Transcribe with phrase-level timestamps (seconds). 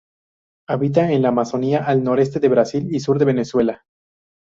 [0.67, 3.83] Habita en la Amazonia al noreste de Brasil y sur de Venezuela.